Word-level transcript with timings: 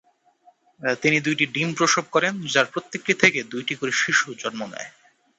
তিনি 1.01 1.17
দুইটি 1.19 1.45
ডিম 1.45 1.69
প্রসব 1.73 2.05
করেন, 2.11 2.33
যার 2.53 2.67
প্রত্যেকটি 2.73 3.13
থেকে 3.13 3.39
দুইটি 3.43 3.73
করে 3.75 3.93
শিশু 4.01 4.27
জন্ম 4.41 4.61
নেয়। 4.65 4.89